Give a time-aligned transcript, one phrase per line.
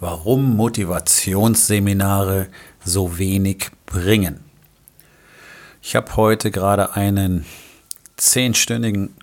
[0.00, 2.48] warum Motivationsseminare
[2.84, 4.40] so wenig bringen.
[5.82, 7.44] Ich habe heute gerade einen
[8.16, 9.14] zehnstündigen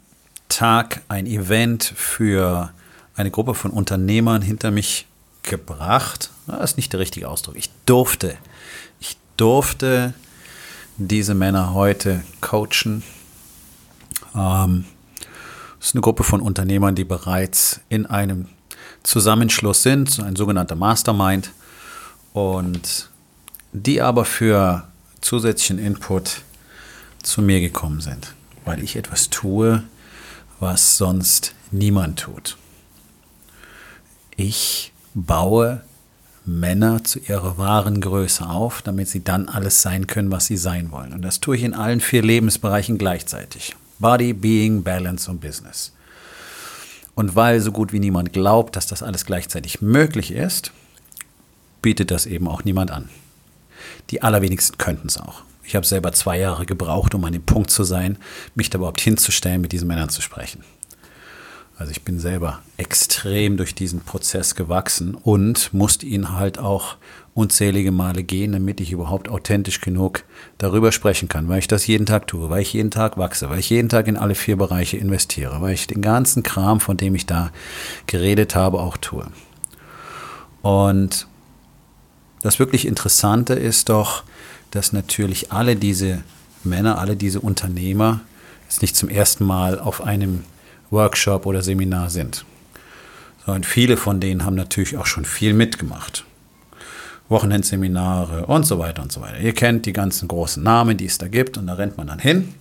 [0.49, 2.71] Tag, ein Event für
[3.15, 5.05] eine Gruppe von Unternehmern hinter mich
[5.43, 6.31] gebracht.
[6.47, 7.55] Das ist nicht der richtige Ausdruck.
[7.55, 8.37] Ich durfte,
[8.99, 10.13] ich durfte
[10.97, 13.03] diese Männer heute coachen.
[14.35, 14.85] Ähm,
[15.77, 18.47] das ist eine Gruppe von Unternehmern, die bereits in einem
[19.05, 21.51] Zusammenschluss sind, ein sogenannter Mastermind.
[22.33, 23.09] Und
[23.71, 24.87] die aber für
[25.21, 26.41] zusätzlichen Input
[27.23, 28.33] zu mir gekommen sind,
[28.65, 29.83] weil ich etwas tue,
[30.59, 32.57] was sonst niemand tut.
[34.37, 35.81] Ich baue
[36.45, 40.91] Männer zu ihrer wahren Größe auf, damit sie dann alles sein können, was sie sein
[40.91, 41.13] wollen.
[41.13, 43.75] Und das tue ich in allen vier Lebensbereichen gleichzeitig.
[43.99, 45.93] Body, Being, Balance und Business.
[47.15, 50.71] Und weil so gut wie niemand glaubt, dass das alles gleichzeitig möglich ist,
[51.81, 53.09] bietet das eben auch niemand an.
[54.09, 55.43] Die allerwenigsten könnten es auch.
[55.63, 58.17] Ich habe selber zwei Jahre gebraucht, um an dem Punkt zu sein,
[58.53, 60.63] mich da überhaupt hinzustellen, mit diesen Männern zu sprechen.
[61.77, 66.95] Also ich bin selber extrem durch diesen Prozess gewachsen und musste ihn halt auch
[67.35, 70.23] unzählige Male gehen, damit ich überhaupt authentisch genug
[70.57, 73.59] darüber sprechen kann, weil ich das jeden Tag tue, weil ich jeden Tag wachse, weil
[73.59, 77.13] ich jeden Tag in alle vier Bereiche investiere, weil ich den ganzen Kram, von dem
[77.13, 77.51] ich da
[78.07, 79.27] geredet habe, auch tue.
[80.61, 81.27] Und
[82.41, 84.23] das wirklich Interessante ist doch,
[84.71, 86.23] dass natürlich alle diese
[86.63, 88.21] Männer, alle diese Unternehmer
[88.63, 90.45] jetzt nicht zum ersten Mal auf einem
[90.89, 92.45] Workshop oder Seminar sind.
[93.45, 96.25] Sondern viele von denen haben natürlich auch schon viel mitgemacht.
[97.29, 99.39] Wochenendseminare und so weiter und so weiter.
[99.39, 102.19] Ihr kennt die ganzen großen Namen, die es da gibt und da rennt man dann
[102.19, 102.53] hin.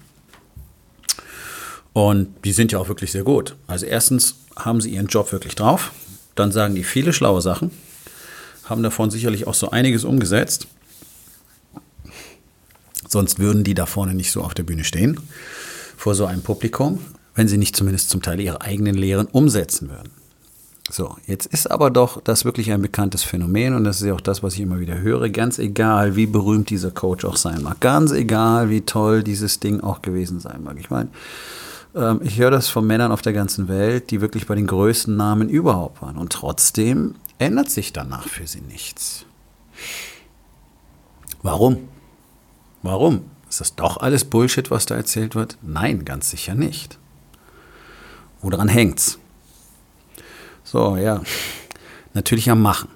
[1.92, 3.56] Und die sind ja auch wirklich sehr gut.
[3.66, 5.92] Also erstens haben sie ihren Job wirklich drauf.
[6.34, 7.70] Dann sagen die viele schlaue Sachen
[8.64, 10.66] haben davon sicherlich auch so einiges umgesetzt.
[13.08, 15.20] Sonst würden die da vorne nicht so auf der Bühne stehen,
[15.96, 17.00] vor so einem Publikum,
[17.34, 20.10] wenn sie nicht zumindest zum Teil ihre eigenen Lehren umsetzen würden.
[20.90, 24.20] So, jetzt ist aber doch das wirklich ein bekanntes Phänomen und das ist ja auch
[24.20, 27.80] das, was ich immer wieder höre, ganz egal, wie berühmt dieser Coach auch sein mag,
[27.80, 30.76] ganz egal, wie toll dieses Ding auch gewesen sein mag.
[30.78, 31.08] Ich meine,
[31.94, 35.16] ähm, ich höre das von Männern auf der ganzen Welt, die wirklich bei den größten
[35.16, 39.24] Namen überhaupt waren und trotzdem ändert sich danach für sie nichts.
[41.42, 41.88] Warum?
[42.82, 43.24] Warum?
[43.48, 45.56] Ist das doch alles Bullshit, was da erzählt wird?
[45.62, 46.98] Nein, ganz sicher nicht.
[48.42, 49.18] Woran hängt's?
[50.64, 51.22] So, ja,
[52.14, 52.88] natürlich am Machen.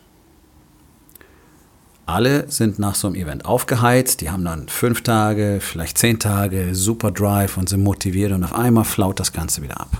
[2.07, 6.75] Alle sind nach so einem Event aufgeheizt, die haben dann fünf Tage, vielleicht zehn Tage
[6.75, 9.91] Super Drive und sind motiviert und auf einmal flaut das Ganze wieder ab.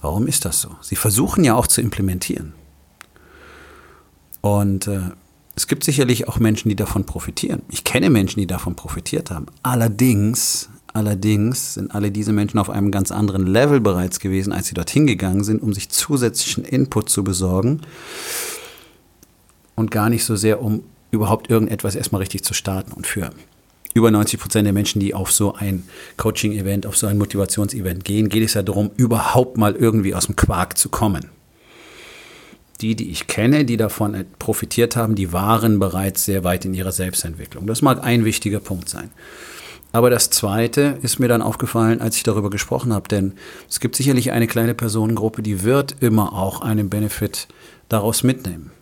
[0.00, 0.74] Warum ist das so?
[0.80, 2.52] Sie versuchen ja auch zu implementieren.
[4.40, 5.12] Und äh,
[5.54, 7.62] es gibt sicherlich auch Menschen, die davon profitieren.
[7.70, 9.46] Ich kenne Menschen, die davon profitiert haben.
[9.62, 14.74] Allerdings, allerdings sind alle diese Menschen auf einem ganz anderen Level bereits gewesen, als sie
[14.74, 17.82] dorthin gegangen sind, um sich zusätzlichen Input zu besorgen
[19.74, 22.92] und gar nicht so sehr, um überhaupt irgendetwas erstmal richtig zu starten.
[22.92, 23.30] Und für
[23.92, 25.84] über 90 Prozent der Menschen, die auf so ein
[26.16, 30.36] Coaching-Event, auf so ein Motivationsevent gehen, geht es ja darum, überhaupt mal irgendwie aus dem
[30.36, 31.30] Quark zu kommen
[32.80, 36.92] die, die ich kenne, die davon profitiert haben, die waren bereits sehr weit in ihrer
[36.92, 37.66] Selbstentwicklung.
[37.66, 39.10] Das mag ein wichtiger Punkt sein.
[39.94, 43.34] Aber das Zweite ist mir dann aufgefallen, als ich darüber gesprochen habe, denn
[43.70, 47.46] es gibt sicherlich eine kleine Personengruppe, die wird immer auch einen Benefit
[47.88, 48.72] daraus mitnehmen.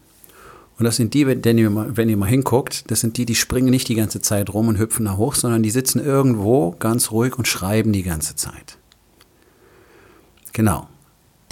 [0.78, 3.34] Und das sind die, wenn ihr, mal, wenn ihr mal hinguckt, das sind die, die
[3.34, 7.10] springen nicht die ganze Zeit rum und hüpfen da hoch, sondern die sitzen irgendwo ganz
[7.10, 8.78] ruhig und schreiben die ganze Zeit.
[10.54, 10.88] Genau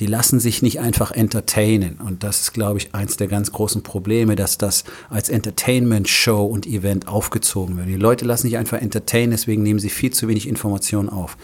[0.00, 1.99] die lassen sich nicht einfach entertainen.
[2.05, 6.67] Und das ist, glaube ich, eins der ganz großen Probleme, dass das als Entertainment-Show und
[6.67, 7.88] Event aufgezogen wird.
[7.88, 11.37] Die Leute lassen sich einfach entertainen, deswegen nehmen sie viel zu wenig Informationen auf.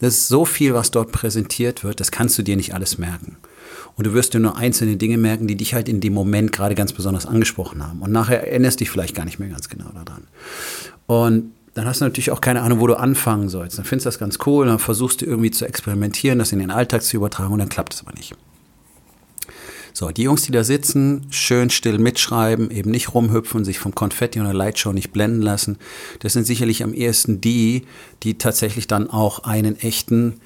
[0.00, 3.36] Das ist so viel, was dort präsentiert wird, das kannst du dir nicht alles merken.
[3.96, 6.74] Und du wirst dir nur einzelne Dinge merken, die dich halt in dem Moment gerade
[6.74, 8.02] ganz besonders angesprochen haben.
[8.02, 10.22] Und nachher erinnerst dich vielleicht gar nicht mehr ganz genau daran.
[11.06, 13.76] Und dann hast du natürlich auch keine Ahnung, wo du anfangen sollst.
[13.76, 16.70] Dann findest du das ganz cool, dann versuchst du irgendwie zu experimentieren, das in den
[16.70, 18.34] Alltag zu übertragen und dann klappt es aber nicht.
[19.92, 24.38] So, die Jungs, die da sitzen, schön still mitschreiben, eben nicht rumhüpfen, sich vom Konfetti
[24.40, 25.76] und der Lightshow nicht blenden lassen,
[26.20, 27.84] das sind sicherlich am ehesten die,
[28.22, 30.40] die tatsächlich dann auch einen echten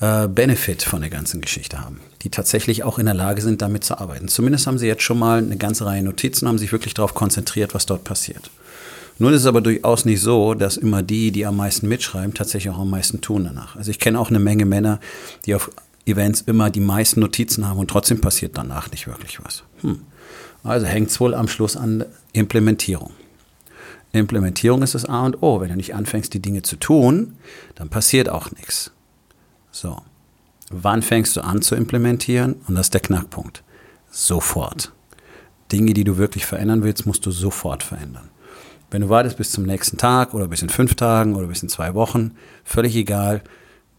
[0.00, 3.84] äh, Benefit von der ganzen Geschichte haben, die tatsächlich auch in der Lage sind, damit
[3.84, 4.26] zu arbeiten.
[4.26, 7.72] Zumindest haben sie jetzt schon mal eine ganze Reihe Notizen, haben sich wirklich darauf konzentriert,
[7.72, 8.50] was dort passiert.
[9.22, 12.74] Nun ist es aber durchaus nicht so, dass immer die, die am meisten mitschreiben, tatsächlich
[12.74, 13.76] auch am meisten tun danach.
[13.76, 14.98] Also ich kenne auch eine Menge Männer,
[15.46, 15.70] die auf
[16.06, 19.62] Events immer die meisten Notizen haben und trotzdem passiert danach nicht wirklich was.
[19.82, 20.00] Hm.
[20.64, 23.12] Also hängt es wohl am Schluss an Implementierung.
[24.10, 25.60] Implementierung ist das A und O.
[25.60, 27.36] Wenn du nicht anfängst, die Dinge zu tun,
[27.76, 28.90] dann passiert auch nichts.
[29.70, 29.98] So.
[30.68, 32.56] Wann fängst du an zu implementieren?
[32.66, 33.62] Und das ist der Knackpunkt.
[34.10, 34.90] Sofort.
[35.70, 38.31] Dinge, die du wirklich verändern willst, musst du sofort verändern.
[38.92, 41.70] Wenn du wartest bis zum nächsten Tag oder bis in fünf Tagen oder bis in
[41.70, 43.42] zwei Wochen, völlig egal,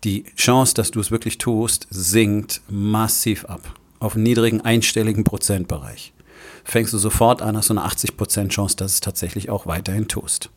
[0.03, 3.73] die Chance, dass du es wirklich tust, sinkt massiv ab.
[3.97, 6.13] Auf einen niedrigen einstelligen Prozentbereich.
[6.63, 10.51] Fängst du sofort an, hast du eine 80% Chance, dass es tatsächlich auch weiterhin tust.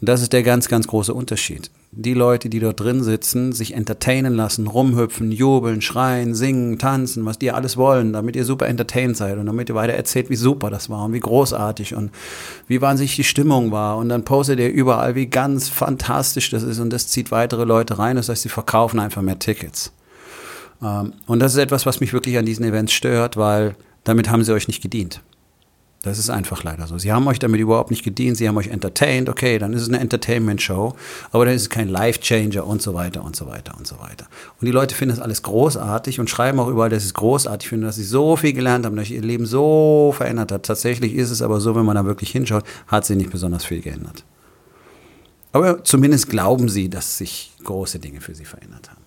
[0.00, 3.74] Und das ist der ganz, ganz große Unterschied die Leute, die dort drin sitzen, sich
[3.74, 9.16] entertainen lassen, rumhüpfen, jubeln, schreien, singen, tanzen, was die alles wollen, damit ihr super entertained
[9.16, 12.12] seid und damit ihr weiter erzählt, wie super das war und wie großartig und
[12.68, 13.96] wie wahnsinnig die Stimmung war.
[13.96, 17.98] Und dann postet ihr überall, wie ganz fantastisch das ist und das zieht weitere Leute
[17.98, 18.14] rein.
[18.14, 19.92] Das heißt, sie verkaufen einfach mehr Tickets.
[20.80, 24.44] Ähm, und das ist etwas, was mich wirklich an diesen Events stört, weil damit haben
[24.44, 25.22] sie euch nicht gedient.
[26.02, 26.96] Das ist einfach leider so.
[26.96, 29.88] Sie haben euch damit überhaupt nicht gedient, sie haben euch entertained, okay, dann ist es
[29.88, 30.94] eine Entertainment-Show,
[31.30, 34.26] aber dann ist es kein Life-Changer und so weiter und so weiter und so weiter.
[34.58, 37.68] Und die Leute finden das alles großartig und schreiben auch überall, dass sie es großartig
[37.68, 40.62] finden, dass sie so viel gelernt haben, dass ihr Leben so verändert hat.
[40.62, 43.82] Tatsächlich ist es aber so, wenn man da wirklich hinschaut, hat sich nicht besonders viel
[43.82, 44.24] geändert.
[45.52, 48.99] Aber zumindest glauben sie, dass sich große Dinge für sie verändert haben.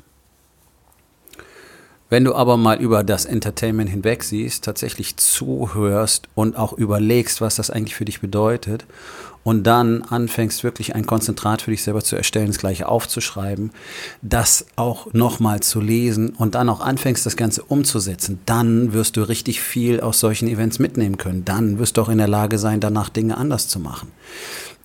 [2.13, 7.55] Wenn du aber mal über das Entertainment hinweg siehst, tatsächlich zuhörst und auch überlegst, was
[7.55, 8.85] das eigentlich für dich bedeutet
[9.43, 13.71] und dann anfängst wirklich ein Konzentrat für dich selber zu erstellen, das gleiche aufzuschreiben,
[14.21, 19.23] das auch nochmal zu lesen und dann auch anfängst, das Ganze umzusetzen, dann wirst du
[19.23, 21.45] richtig viel aus solchen Events mitnehmen können.
[21.45, 24.11] Dann wirst du auch in der Lage sein, danach Dinge anders zu machen.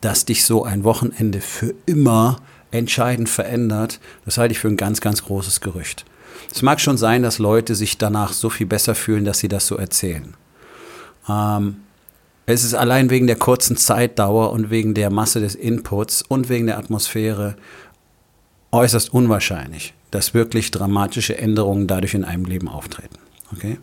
[0.01, 2.39] Dass dich so ein Wochenende für immer
[2.71, 6.07] entscheidend verändert, das halte ich für ein ganz, ganz großes Gerücht.
[6.53, 9.67] Es mag schon sein, dass Leute sich danach so viel besser fühlen, dass sie das
[9.67, 10.35] so erzählen.
[11.29, 11.77] Ähm,
[12.47, 16.67] es ist allein wegen der kurzen Zeitdauer und wegen der Masse des Inputs und wegen
[16.67, 17.57] der Atmosphäre
[18.73, 23.19] äußerst unwahrscheinlich, dass wirklich dramatische Änderungen dadurch in einem Leben auftreten.
[23.53, 23.79] Okay?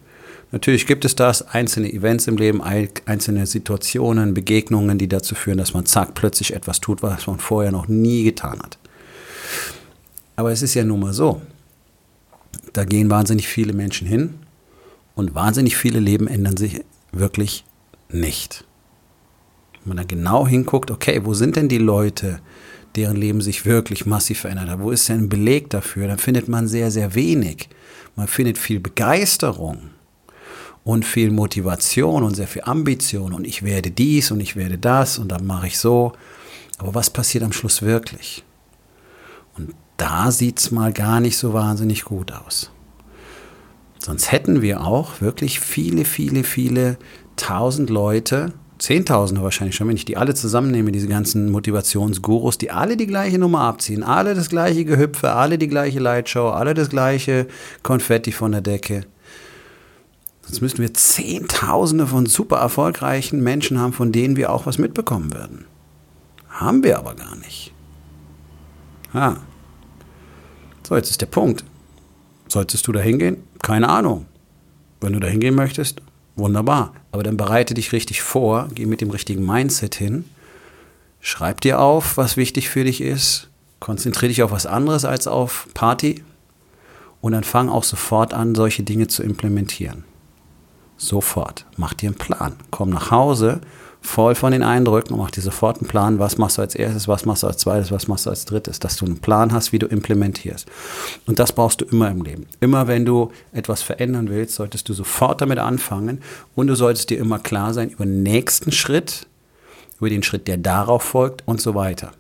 [0.52, 5.74] Natürlich gibt es das, einzelne Events im Leben, einzelne Situationen, Begegnungen, die dazu führen, dass
[5.74, 8.78] man zack plötzlich etwas tut, was man vorher noch nie getan hat.
[10.36, 11.42] Aber es ist ja nun mal so,
[12.74, 14.36] da gehen wahnsinnig viele Menschen hin
[15.16, 16.81] und wahnsinnig viele Leben ändern sich
[17.12, 17.66] wirklich
[18.10, 18.66] nicht.
[19.84, 22.40] Wenn man da genau hinguckt, okay, wo sind denn die Leute,
[22.96, 24.80] deren Leben sich wirklich massiv verändert hat?
[24.80, 26.07] Wo ist denn ein Beleg dafür?
[26.07, 27.69] Dann findet man sehr, sehr wenig.
[28.16, 29.90] Man findet viel Begeisterung
[30.84, 35.18] und viel Motivation und sehr viel Ambition und ich werde dies und ich werde das
[35.18, 36.13] und dann mache ich so.
[36.78, 38.44] Aber was passiert am Schluss wirklich?
[39.57, 42.71] Und da sieht es mal gar nicht so wahnsinnig gut aus.
[44.00, 46.97] Sonst hätten wir auch wirklich viele, viele, viele
[47.38, 52.97] tausend Leute, Zehntausende wahrscheinlich schon, wenn ich die alle zusammennehme, diese ganzen Motivationsgurus, die alle
[52.97, 57.47] die gleiche Nummer abziehen, alle das gleiche Gehüpfe, alle die gleiche Lightshow, alle das gleiche
[57.83, 59.06] Konfetti von der Decke.
[60.42, 65.33] Sonst müssten wir Zehntausende von super erfolgreichen Menschen haben, von denen wir auch was mitbekommen
[65.33, 65.66] würden.
[66.49, 67.73] Haben wir aber gar nicht.
[69.14, 69.37] Ja.
[70.85, 71.63] So, jetzt ist der Punkt.
[72.47, 73.37] Solltest du da hingehen?
[73.63, 74.27] Keine Ahnung.
[75.01, 76.01] Wenn du da hingehen möchtest,
[76.35, 76.94] wunderbar.
[77.11, 80.25] Aber dann bereite dich richtig vor, geh mit dem richtigen Mindset hin,
[81.21, 83.49] schreib dir auf, was wichtig für dich ist,
[83.80, 86.23] konzentriere dich auf was anderes als auf Party
[87.19, 90.04] und dann fang auch sofort an, solche Dinge zu implementieren.
[90.97, 91.65] Sofort.
[91.77, 92.56] Mach dir einen Plan.
[92.69, 93.61] Komm nach Hause
[94.06, 97.07] voll von den Eindrücken und mach dir sofort einen Plan, was machst du als erstes,
[97.07, 99.74] was machst du als zweites, was machst du als drittes, dass du einen Plan hast,
[99.74, 100.68] wie du implementierst.
[101.26, 102.45] Und das brauchst du immer im Leben.
[102.59, 106.21] Immer wenn du etwas verändern willst, solltest du sofort damit anfangen
[106.56, 109.28] und du solltest dir immer klar sein über den nächsten Schritt,
[110.00, 112.12] über den Schritt, der darauf folgt und so weiter.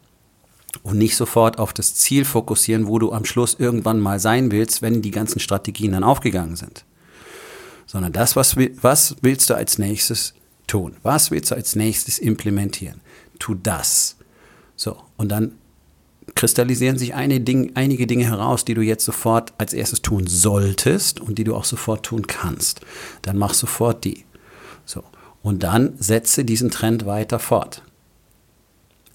[0.83, 4.81] Und nicht sofort auf das Ziel fokussieren, wo du am Schluss irgendwann mal sein willst,
[4.81, 6.83] wenn die ganzen Strategien dann aufgegangen sind.
[7.85, 10.33] Sondern das, was, was willst du als nächstes
[10.67, 10.97] tun?
[11.03, 13.01] Was willst du als nächstes implementieren?
[13.39, 14.17] Tu das.
[14.75, 15.53] So, und dann
[16.33, 21.37] kristallisieren sich Ding, einige Dinge heraus, die du jetzt sofort als erstes tun solltest und
[21.37, 22.81] die du auch sofort tun kannst.
[23.21, 24.25] Dann mach sofort die.
[24.85, 25.03] So.
[25.43, 27.83] Und dann setze diesen Trend weiter fort.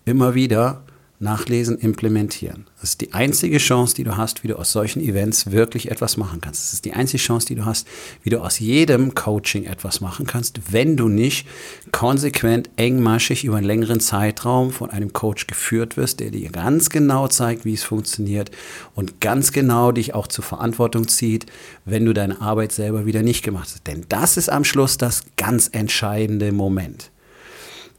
[0.05, 0.85] Immer wieder
[1.21, 2.67] nachlesen, implementieren.
[2.81, 6.17] Das ist die einzige Chance, die du hast, wie du aus solchen Events wirklich etwas
[6.17, 6.63] machen kannst.
[6.63, 7.87] Das ist die einzige Chance, die du hast,
[8.23, 11.47] wie du aus jedem Coaching etwas machen kannst, wenn du nicht
[11.93, 17.29] konsequent, engmaschig über einen längeren Zeitraum von einem Coach geführt wirst, der dir ganz genau
[17.29, 18.51] zeigt, wie es funktioniert
[18.95, 21.45] und ganz genau dich auch zur Verantwortung zieht,
[21.85, 23.87] wenn du deine Arbeit selber wieder nicht gemacht hast.
[23.87, 27.11] Denn das ist am Schluss das ganz entscheidende Moment.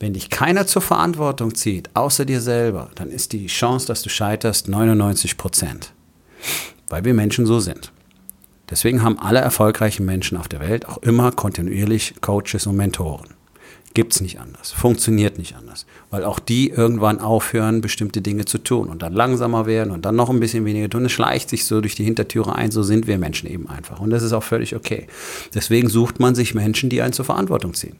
[0.01, 4.10] Wenn dich keiner zur Verantwortung zieht, außer dir selber, dann ist die Chance, dass du
[4.10, 5.93] scheiterst, 99 Prozent.
[6.89, 7.91] Weil wir Menschen so sind.
[8.72, 13.36] Deswegen haben alle erfolgreichen Menschen auf der Welt auch immer kontinuierlich Coaches und Mentoren.
[13.93, 14.72] Gibt es nicht anders.
[14.72, 15.86] Funktioniert nicht anders.
[16.10, 20.15] Weil auch die irgendwann aufhören, bestimmte Dinge zu tun und dann langsamer werden und dann
[20.15, 21.05] noch ein bisschen weniger tun.
[21.05, 22.72] Es schleicht sich so durch die Hintertüre ein.
[22.72, 24.00] So sind wir Menschen eben einfach.
[24.00, 25.05] Und das ist auch völlig okay.
[25.53, 27.98] Deswegen sucht man sich Menschen, die einen zur Verantwortung ziehen.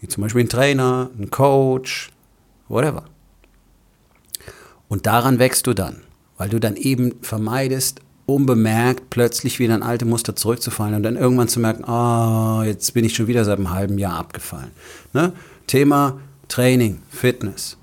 [0.00, 2.10] Wie zum Beispiel ein Trainer, ein Coach,
[2.68, 3.04] whatever.
[4.88, 6.02] Und daran wächst du dann,
[6.36, 11.48] weil du dann eben vermeidest, unbemerkt plötzlich wieder in alte Muster zurückzufallen und dann irgendwann
[11.48, 14.70] zu merken, oh, jetzt bin ich schon wieder seit einem halben Jahr abgefallen.
[15.12, 15.32] Ne?
[15.66, 17.76] Thema Training, Fitness.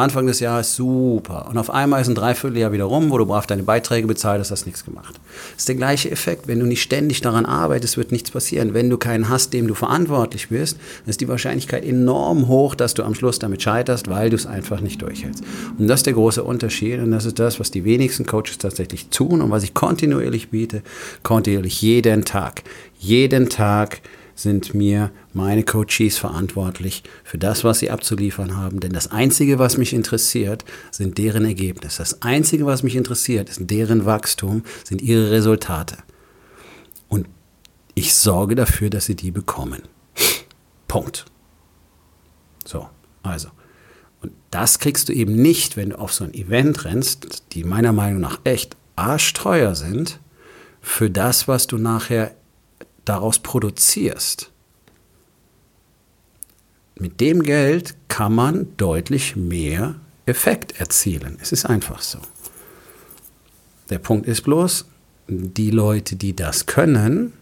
[0.00, 1.48] Anfang des Jahres super.
[1.48, 4.50] Und auf einmal ist ein Dreivierteljahr wieder rum, wo du brav deine Beiträge bezahlt hast,
[4.50, 5.20] hast nichts gemacht.
[5.52, 6.48] Das ist der gleiche Effekt.
[6.48, 8.74] Wenn du nicht ständig daran arbeitest, wird nichts passieren.
[8.74, 13.04] Wenn du keinen hast, dem du verantwortlich bist, ist die Wahrscheinlichkeit enorm hoch, dass du
[13.04, 15.44] am Schluss damit scheiterst, weil du es einfach nicht durchhältst.
[15.78, 17.00] Und das ist der große Unterschied.
[17.00, 20.82] Und das ist das, was die wenigsten Coaches tatsächlich tun und was ich kontinuierlich biete.
[21.22, 22.62] Kontinuierlich jeden Tag.
[22.98, 24.00] Jeden Tag
[24.42, 28.80] sind mir meine Coaches verantwortlich für das, was sie abzuliefern haben.
[28.80, 31.98] Denn das Einzige, was mich interessiert, sind deren Ergebnisse.
[31.98, 35.98] Das Einzige, was mich interessiert, ist deren Wachstum, sind ihre Resultate.
[37.08, 37.26] Und
[37.94, 39.82] ich sorge dafür, dass sie die bekommen.
[40.88, 41.26] Punkt.
[42.64, 42.88] So,
[43.22, 43.48] also.
[44.22, 47.92] Und das kriegst du eben nicht, wenn du auf so ein Event rennst, die meiner
[47.92, 50.20] Meinung nach echt arschteuer sind,
[50.80, 52.34] für das, was du nachher
[53.04, 54.50] daraus produzierst,
[57.00, 61.38] mit dem Geld kann man deutlich mehr Effekt erzielen.
[61.40, 62.18] Es ist einfach so.
[63.88, 64.84] Der Punkt ist bloß,
[65.28, 67.32] die Leute, die das können,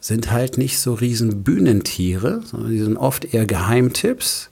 [0.00, 4.50] sind halt nicht so riesen Bühnentiere, sondern die sind oft eher Geheimtipps.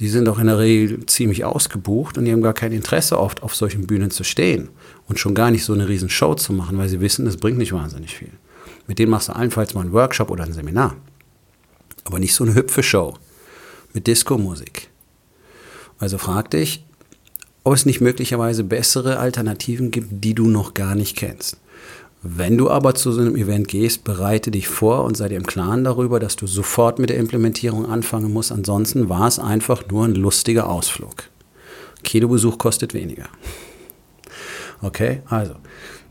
[0.00, 3.42] Die sind auch in der Regel ziemlich ausgebucht und die haben gar kein Interesse oft
[3.42, 4.70] auf solchen Bühnen zu stehen
[5.06, 7.58] und schon gar nicht so eine riesen Show zu machen, weil sie wissen, das bringt
[7.58, 8.32] nicht wahnsinnig viel.
[8.86, 10.96] Mit denen machst du allenfalls mal einen Workshop oder ein Seminar.
[12.04, 13.14] Aber nicht so eine hüpfe Show
[13.92, 14.90] mit Disco-Musik.
[15.98, 16.84] Also frag dich,
[17.62, 21.56] ob es nicht möglicherweise bessere Alternativen gibt, die du noch gar nicht kennst.
[22.26, 25.46] Wenn du aber zu so einem Event gehst, bereite dich vor und sei dir im
[25.46, 28.50] Klaren darüber, dass du sofort mit der Implementierung anfangen musst.
[28.50, 31.24] Ansonsten war es einfach nur ein lustiger Ausflug.
[32.02, 33.26] Kinobesuch kostet weniger.
[34.80, 35.54] Okay, also,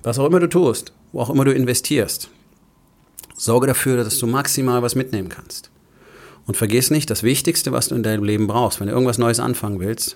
[0.04, 2.30] was auch immer du tust, wo auch immer du investierst,
[3.44, 5.70] Sorge dafür, dass du maximal was mitnehmen kannst.
[6.46, 9.42] Und vergiss nicht, das Wichtigste, was du in deinem Leben brauchst, wenn du irgendwas Neues
[9.42, 10.16] anfangen willst,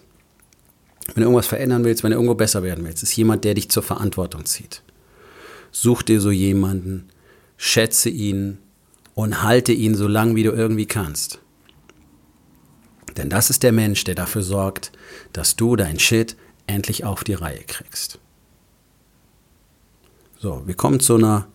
[1.07, 3.69] wenn du irgendwas verändern willst, wenn du irgendwo besser werden willst, ist jemand, der dich
[3.69, 4.81] zur Verantwortung zieht.
[5.71, 7.09] Such dir so jemanden,
[7.57, 8.59] schätze ihn
[9.13, 11.39] und halte ihn so lang, wie du irgendwie kannst.
[13.17, 14.93] Denn das ist der Mensch, der dafür sorgt,
[15.33, 18.19] dass du dein Shit endlich auf die Reihe kriegst.
[20.39, 21.47] So, wir kommen zu einer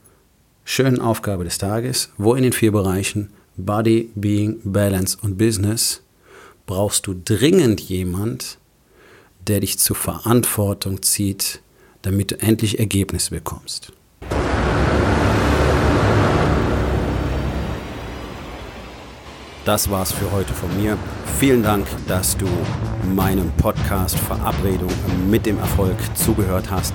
[0.64, 2.10] schönen Aufgabe des Tages.
[2.16, 6.02] Wo in den vier Bereichen Body, Being, Balance und Business
[6.66, 8.58] brauchst du dringend jemand,
[9.46, 11.60] der dich zur Verantwortung zieht,
[12.02, 13.92] damit du endlich Ergebnisse bekommst.
[19.64, 20.98] Das war's für heute von mir.
[21.38, 22.48] Vielen Dank, dass du
[23.14, 24.90] meinem Podcast Verabredung
[25.30, 26.94] mit dem Erfolg zugehört hast.